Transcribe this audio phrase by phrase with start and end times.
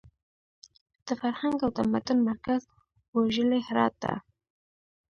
[1.05, 2.61] د فرهنګ او تمدن مرکز
[3.15, 4.13] ویرژلي هرات ته!